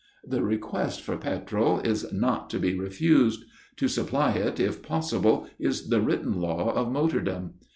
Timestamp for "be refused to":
2.59-3.87